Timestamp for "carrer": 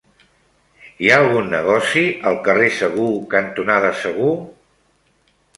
2.49-2.71